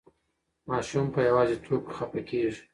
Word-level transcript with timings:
ماشوم 0.69 1.05
په 1.15 1.19
یوازې 1.29 1.55
توب 1.65 1.81
کې 1.87 1.93
خفه 1.95 2.21
کېږي. 2.29 2.61